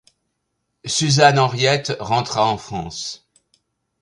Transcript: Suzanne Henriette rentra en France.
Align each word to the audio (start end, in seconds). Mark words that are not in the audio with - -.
Suzanne 0.83 1.37
Henriette 1.37 1.95
rentra 1.99 2.47
en 2.51 2.57
France. 2.57 3.29